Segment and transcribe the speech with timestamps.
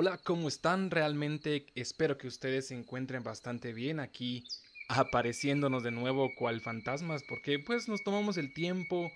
[0.00, 0.92] Hola, ¿cómo están?
[0.92, 4.44] Realmente espero que ustedes se encuentren bastante bien aquí
[4.88, 9.10] apareciéndonos de nuevo cual fantasmas porque pues nos tomamos el tiempo,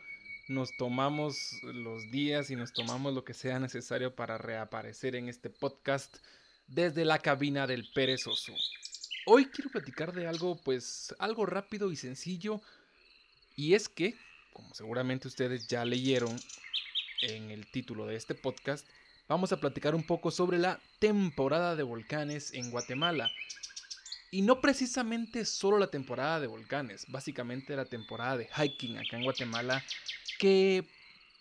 [0.49, 5.51] nos tomamos los días y nos tomamos lo que sea necesario para reaparecer en este
[5.51, 6.17] podcast
[6.67, 8.53] desde la cabina del perezoso.
[9.27, 12.61] Hoy quiero platicar de algo pues algo rápido y sencillo
[13.55, 14.17] y es que,
[14.53, 16.37] como seguramente ustedes ya leyeron
[17.21, 18.85] en el título de este podcast,
[19.33, 23.33] vamos a platicar un poco sobre la temporada de volcanes en Guatemala.
[24.31, 29.25] Y no precisamente solo la temporada de volcanes, básicamente la temporada de hiking acá en
[29.25, 29.83] Guatemala,
[30.39, 30.85] que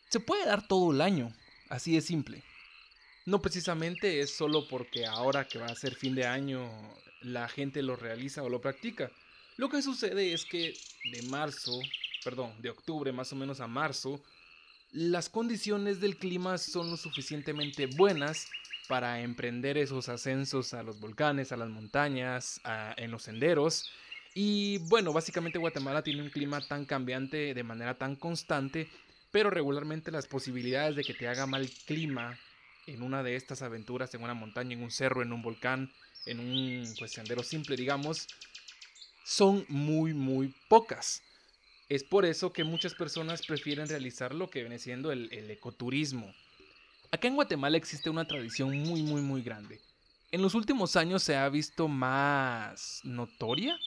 [0.10, 1.34] se puede dar todo el año,
[1.70, 2.44] así de simple.
[3.26, 6.70] No precisamente es solo porque ahora que va a ser fin de año
[7.22, 9.12] la gente lo realiza o lo practica.
[9.58, 10.74] Lo que sucede es que
[11.12, 11.78] de marzo,
[12.24, 14.22] perdón, de octubre más o menos a marzo,
[14.92, 18.48] las condiciones del clima son lo suficientemente buenas
[18.88, 22.60] para emprender esos ascensos a los volcanes, a las montañas,
[22.98, 23.90] en los senderos.
[24.34, 28.90] Y bueno, básicamente Guatemala tiene un clima tan cambiante de manera tan constante,
[29.32, 32.38] pero regularmente las posibilidades de que te haga mal clima
[32.86, 35.92] en una de estas aventuras, en una montaña, en un cerro, en un volcán,
[36.26, 38.28] en un pues, sendero simple, digamos,
[39.24, 41.24] son muy, muy pocas.
[41.92, 46.34] Es por eso que muchas personas prefieren realizar lo que viene siendo el, ecoturismo.
[47.12, 49.78] Acá en Guatemala existe una tradición muy, muy, muy grande.
[50.32, 53.78] En los últimos años se ha visto más notoria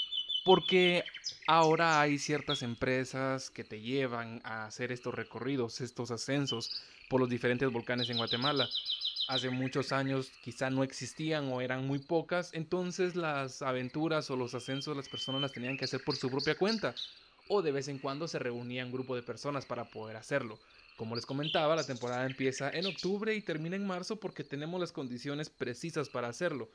[0.44, 1.02] porque
[1.46, 7.30] ahora hay ciertas empresas que te llevan a hacer estos recorridos, estos ascensos por los
[7.30, 8.68] diferentes volcanes en Guatemala.
[9.28, 14.54] Hace muchos años quizá no existían o eran muy pocas, entonces las aventuras o los
[14.54, 16.94] ascensos las personas las tenían que hacer por su propia cuenta
[17.48, 20.58] o de vez en cuando se reunía un grupo de personas para poder hacerlo.
[20.96, 24.92] Como les comentaba, la temporada empieza en octubre y termina en marzo porque tenemos las
[24.92, 26.70] condiciones precisas para hacerlo.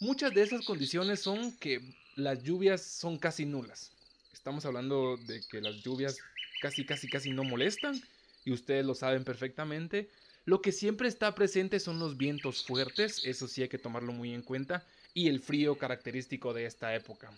[0.00, 1.80] Muchas de esas condiciones son que
[2.16, 3.92] las lluvias son casi nulas.
[4.32, 6.18] Estamos hablando de que las lluvias
[6.60, 8.00] casi, casi, casi no molestan
[8.44, 10.08] y ustedes lo saben perfectamente.
[10.44, 14.32] Lo que siempre está presente son los vientos fuertes, eso sí hay que tomarlo muy
[14.32, 17.32] en cuenta, y el frío característico de esta época.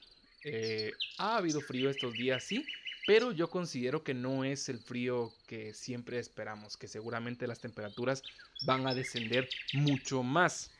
[0.50, 2.64] Eh, ha habido frío estos días, sí,
[3.06, 8.22] pero yo considero que no es el frío que siempre esperamos, que seguramente las temperaturas
[8.64, 10.70] van a descender mucho más.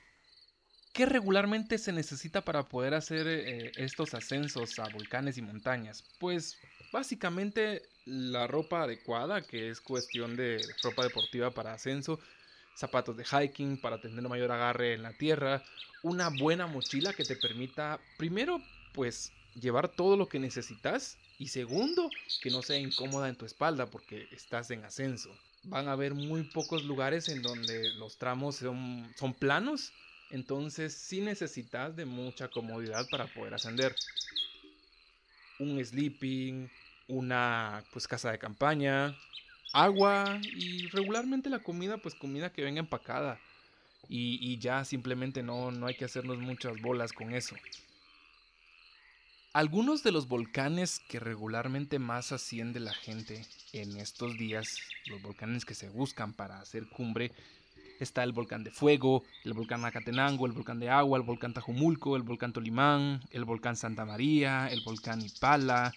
[0.93, 6.05] ¿Qué regularmente se necesita para poder hacer eh, estos ascensos a volcanes y montañas?
[6.19, 6.57] Pues
[6.93, 12.19] básicamente la ropa adecuada, que es cuestión de ropa deportiva para ascenso,
[12.75, 15.63] zapatos de hiking para tener mayor agarre en la tierra,
[16.03, 18.63] una buena mochila que te permita primero
[18.93, 22.11] pues llevar todo lo que necesitas y segundo,
[22.43, 25.31] que no sea incómoda en tu espalda porque estás en ascenso.
[25.65, 29.93] Van a haber muy pocos lugares en donde los tramos son, son planos,
[30.31, 33.95] entonces sí necesitas de mucha comodidad para poder ascender.
[35.59, 36.69] Un sleeping,
[37.09, 39.17] una pues casa de campaña,
[39.73, 43.41] agua y regularmente la comida pues comida que venga empacada
[44.09, 47.57] y, y ya simplemente no, no hay que hacernos muchas bolas con eso.
[49.59, 55.65] Algunos de los volcanes que regularmente más asciende la gente en estos días, los volcanes
[55.65, 57.33] que se buscan para hacer cumbre,
[57.99, 62.15] está el volcán de fuego, el volcán Acatenango, el volcán de agua, el volcán Tajumulco,
[62.15, 65.93] el volcán Tolimán, el volcán Santa María, el volcán Ipala.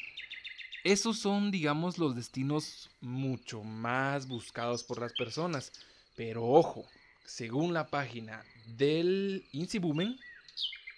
[0.84, 5.72] Esos son, digamos, los destinos mucho más buscados por las personas.
[6.16, 6.88] Pero ojo,
[7.26, 10.18] según la página del INSIBUMEN,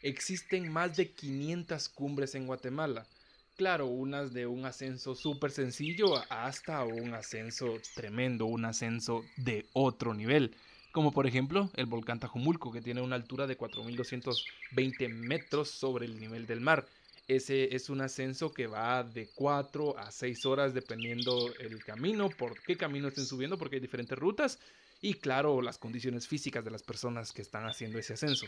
[0.03, 3.08] existen más de 500 cumbres en Guatemala.
[3.56, 10.13] Claro, unas de un ascenso súper sencillo hasta un ascenso tremendo, un ascenso de otro
[10.13, 10.56] nivel.
[10.92, 16.19] Como por ejemplo el volcán Tajumulco, que tiene una altura de 4.220 metros sobre el
[16.19, 16.86] nivel del mar.
[17.27, 22.62] Ese es un ascenso que va de 4 a 6 horas dependiendo el camino, por
[22.62, 24.60] qué camino estén subiendo, porque hay diferentes rutas
[25.00, 28.45] y claro, las condiciones físicas de las personas que están haciendo ese ascenso.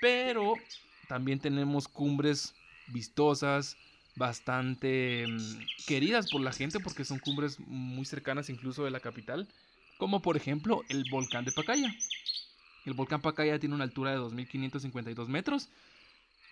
[0.00, 0.54] Pero
[1.08, 2.54] también tenemos cumbres
[2.88, 3.76] vistosas,
[4.16, 9.46] bastante mm, queridas por la gente porque son cumbres muy cercanas incluso de la capital,
[9.98, 11.94] como por ejemplo el volcán de Pacaya.
[12.84, 15.68] El volcán Pacaya tiene una altura de 2.552 metros.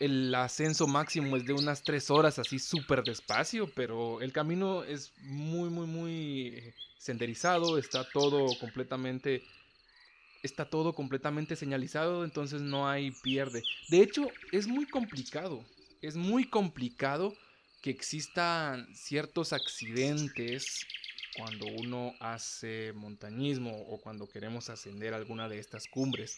[0.01, 5.13] El ascenso máximo es de unas 3 horas así súper despacio, pero el camino es
[5.23, 9.45] muy, muy, muy senderizado, está todo completamente
[10.45, 13.63] está todo completamente señalizado, entonces no hay pierde.
[13.89, 15.65] De hecho, es muy complicado,
[16.03, 17.35] es muy complicado
[17.83, 20.87] que existan ciertos accidentes
[21.37, 26.37] cuando uno hace montañismo o cuando queremos ascender alguna de estas cumbres.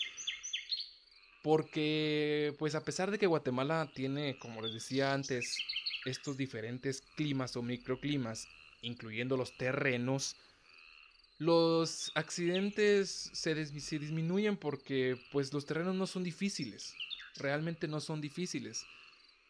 [1.42, 5.56] Porque, pues a pesar de que Guatemala tiene, como les decía antes,
[6.04, 8.48] estos diferentes climas o microclimas,
[8.82, 10.36] incluyendo los terrenos,
[11.38, 16.94] los accidentes se, disminuyen porque pues los terrenos no son difíciles,
[17.36, 18.84] realmente no son difíciles.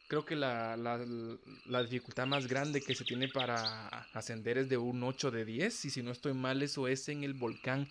[0.08, 5.02] Creo que la, la, dificultad más grande que se tiene para ascender es de un
[5.02, 7.88] 8 de 10 y si no estoy mal eso es en el volcán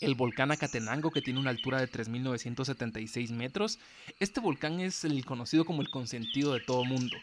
[0.00, 3.78] el volcán Acatenango que tiene una altura de 3.976 metros.
[4.18, 7.16] Este volcán es el conocido como el consentido de todo mundo.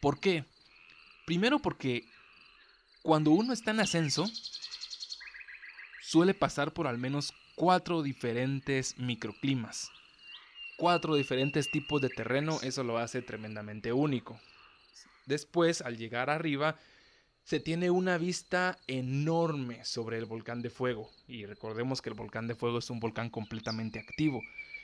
[0.00, 0.44] ¿Por qué?
[1.26, 2.04] Primero porque
[3.02, 4.28] cuando uno está en ascenso,
[6.04, 9.90] suele pasar por al menos cuatro diferentes microclimas.
[10.76, 14.38] Cuatro diferentes tipos de terreno, eso lo hace tremendamente único.
[15.24, 16.76] Después, al llegar arriba,
[17.44, 21.10] se tiene una vista enorme sobre el volcán de fuego.
[21.26, 24.42] Y recordemos que el volcán de fuego es un volcán completamente activo.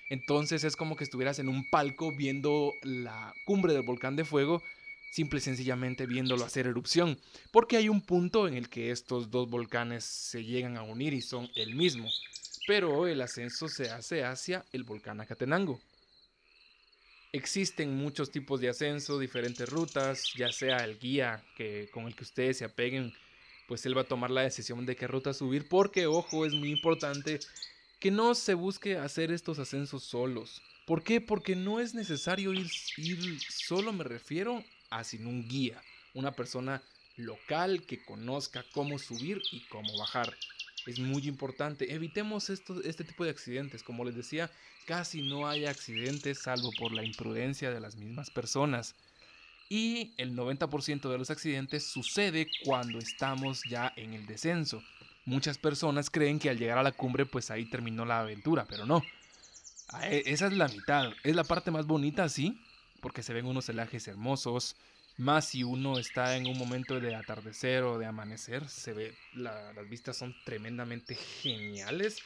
[0.09, 4.63] Entonces es como que estuvieras en un palco viendo la cumbre del volcán de fuego,
[5.11, 7.19] simple y sencillamente viéndolo hacer erupción.
[7.51, 11.21] Porque hay un punto en el que estos dos volcanes se llegan a unir y
[11.21, 12.09] son el mismo.
[12.67, 15.81] Pero el ascenso se hace hacia el volcán Acatenango.
[17.33, 22.25] Existen muchos tipos de ascenso, diferentes rutas, ya sea el guía que, con el que
[22.25, 23.13] ustedes se apeguen,
[23.69, 26.73] pues él va a tomar la decisión de qué ruta subir, porque ojo, es muy
[26.73, 27.39] importante
[28.01, 30.61] que no se busque hacer estos ascensos solos.
[30.87, 31.21] ¿Por qué?
[31.21, 35.81] Porque no es necesario ir, ir solo, me refiero a sin un guía,
[36.15, 36.83] una persona
[37.17, 40.37] local que conozca cómo subir y cómo bajar.
[40.87, 41.95] Es muy importante.
[41.95, 43.83] Evitemos esto, este tipo de accidentes.
[43.83, 44.51] Como les decía,
[44.87, 48.95] casi no hay accidentes salvo por la imprudencia de las mismas personas.
[49.69, 54.83] Y el 90% de los accidentes sucede cuando estamos ya en el descenso.
[55.27, 58.87] Muchas personas creen que al llegar a la cumbre pues ahí terminó la aventura, pero
[58.87, 59.05] no.
[60.03, 61.13] E, esa es la mitad.
[61.23, 62.59] Es la parte más bonita, sí,
[63.01, 64.77] porque se ven unos celajes hermosos.
[65.17, 69.89] Más si uno está en un momento de atardecer o de amanecer, se ve, las
[69.89, 72.23] vistas son tremendamente geniales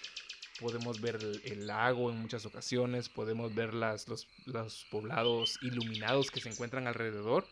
[0.61, 6.49] podemos ver el, lago en muchas ocasiones, podemos ver los, los poblados iluminados que se
[6.49, 7.47] encuentran alrededor.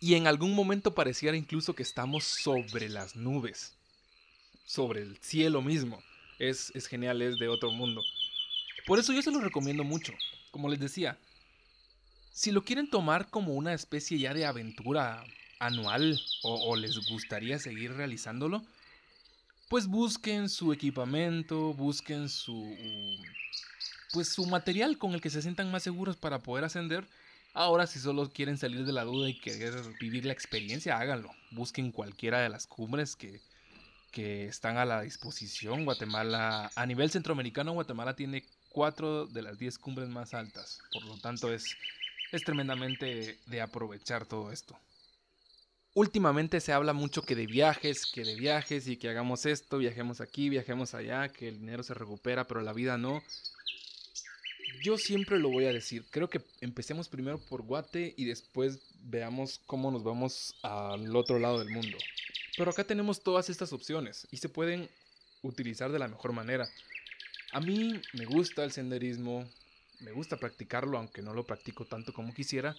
[0.00, 3.74] Y en algún momento pareciera incluso que estamos sobre las nubes,
[4.64, 6.02] sobre el cielo mismo.
[6.38, 8.02] Es, es genial, es de otro mundo.
[8.84, 10.12] Por eso yo se lo recomiendo mucho.
[10.50, 11.18] Como les decía,
[12.32, 15.24] si lo quieren tomar como una especie ya de aventura
[15.58, 18.62] anual o les gustaría seguir realizándolo,
[19.68, 22.76] pues busquen su equipamiento, busquen su
[24.12, 27.08] pues su material con el que se sientan más seguros para poder ascender.
[27.54, 31.30] Ahora si solo quieren salir de la duda y querer vivir la experiencia, háganlo.
[31.50, 33.40] Busquen cualquiera de las cumbres que,
[34.10, 35.86] que están a la disposición.
[35.86, 40.80] Guatemala, a nivel centroamericano, Guatemala tiene cuatro de las diez cumbres más altas.
[40.92, 41.76] Por lo tanto, es,
[42.32, 44.78] es tremendamente de aprovechar todo esto
[45.94, 50.20] últimamente se habla mucho que de viajes, que de viajes y que hagamos esto, viajemos
[50.20, 53.22] aquí, viajemos allá, que el dinero se recupera, pero la vida no.
[54.82, 59.60] Yo siempre lo voy a decir, creo que empecemos primero por Guate y después veamos
[59.66, 61.96] cómo nos vamos al otro lado del mundo.
[62.56, 64.88] Pero acá tenemos todas estas opciones y se pueden
[65.42, 66.68] utilizar de la mejor manera.
[67.52, 69.46] A mí me gusta el senderismo,
[70.02, 72.76] me gusta practicarlo, aunque no lo practico tanto como quisiera,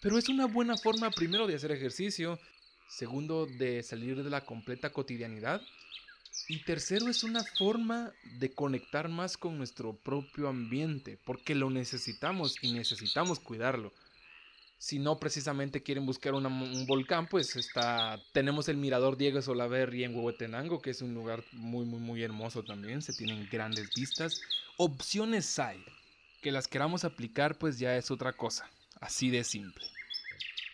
[0.00, 2.38] pero es una buena forma primero de hacer ejercicio,
[2.88, 5.60] segundo de salir de la completa cotidianidad
[6.48, 12.56] y tercero es una forma de conectar más con nuestro propio ambiente, porque lo necesitamos
[12.62, 13.92] y necesitamos cuidarlo.
[14.78, 20.14] Si no precisamente quieren buscar un volcán, pues está tenemos el mirador Diego Solaverri en
[20.14, 24.40] Huehuetenango, que es un lugar muy muy muy hermoso también, se tienen grandes vistas.
[24.78, 25.84] Opciones hay,
[26.40, 28.68] que las queramos aplicar pues ya es otra cosa.
[29.00, 29.84] Así de simple.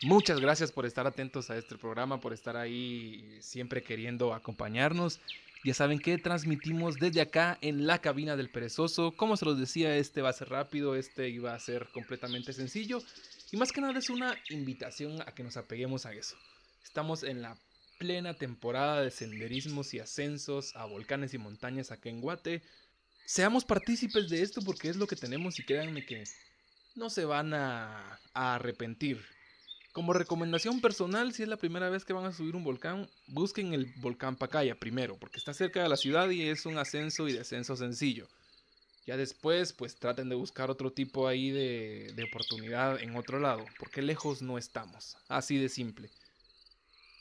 [0.03, 5.21] Muchas gracias por estar atentos a este programa, por estar ahí siempre queriendo acompañarnos.
[5.65, 9.13] Ya saben que transmitimos desde acá en la cabina del perezoso.
[9.17, 13.03] Como se los decía, este va a ser rápido, este iba a ser completamente sencillo.
[13.51, 16.37] Y más que nada es una invitación a que nos apeguemos a eso.
[16.85, 17.57] Estamos en la
[17.99, 22.63] plena temporada de senderismos y ascensos a volcanes y montañas acá en Guate.
[23.27, 26.23] Seamos partícipes de esto porque es lo que tenemos y créanme que
[26.95, 29.21] no se van a, arrepentir.
[29.93, 33.75] Como recomendación personal, si es la primera vez que van a subir un volcán, busquen
[33.75, 37.33] el volcán Pacaya primero, porque está cerca de la ciudad y es un ascenso y
[37.33, 38.29] descenso sencillo.
[39.09, 43.65] Ya después, pues traten de buscar otro tipo ahí de, de oportunidad en otro lado,
[43.81, 45.17] porque lejos no estamos.
[45.29, 46.11] Así de simple.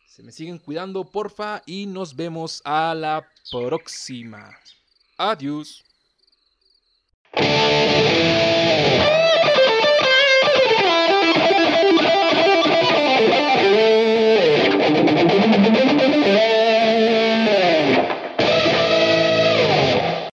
[0.08, 4.56] Se me siguen cuidando, porfa, y nos vemos a la próxima.
[5.18, 5.84] Adiós.
[7.38, 7.85] Bye.